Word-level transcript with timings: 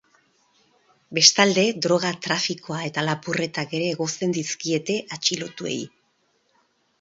Bestalde, 1.17 1.65
droga-trafikoa 1.85 2.79
eta 2.87 3.03
lapurretak 3.09 3.77
ere 3.81 3.91
egozten 3.97 4.35
dizkiete 4.39 4.97
atxilotuei. 5.19 5.77